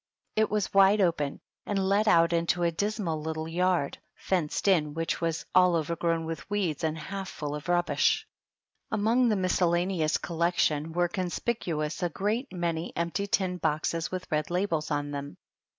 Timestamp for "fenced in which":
4.15-5.21